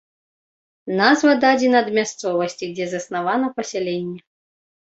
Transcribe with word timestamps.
Назва 1.01 1.33
дадзена 1.43 1.77
ад 1.85 1.89
мясцовасці, 1.97 2.71
дзе 2.81 2.85
заснавана 2.97 3.47
пасяленне. 3.59 4.19